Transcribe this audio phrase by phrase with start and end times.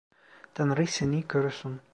[0.53, 1.81] Tanrı seni korusun.